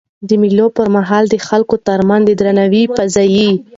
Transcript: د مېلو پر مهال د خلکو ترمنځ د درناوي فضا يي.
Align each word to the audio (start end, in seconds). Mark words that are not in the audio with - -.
د 0.27 0.29
مېلو 0.41 0.65
پر 0.77 0.87
مهال 0.95 1.23
د 1.29 1.35
خلکو 1.47 1.75
ترمنځ 1.87 2.23
د 2.25 2.29
درناوي 2.41 2.83
فضا 2.95 3.23
يي. 3.35 3.51